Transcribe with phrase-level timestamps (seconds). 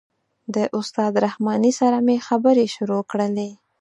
[0.55, 3.49] د استاد رحماني سره مې خبرې شروع کړلې.